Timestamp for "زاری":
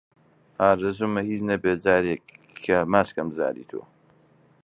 3.37-3.65